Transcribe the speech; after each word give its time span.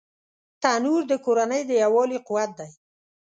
تنور 0.61 1.01
د 1.11 1.13
کورنۍ 1.25 1.61
د 1.65 1.71
یووالي 1.83 2.19
قوت 2.27 2.51
دی 2.59 2.69